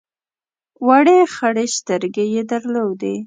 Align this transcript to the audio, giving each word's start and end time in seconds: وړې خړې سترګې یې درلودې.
وړې 0.87 1.17
خړې 1.33 1.65
سترګې 1.77 2.25
یې 2.33 2.41
درلودې. 2.51 3.15